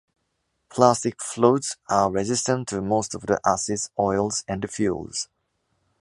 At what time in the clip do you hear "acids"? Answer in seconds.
3.45-3.91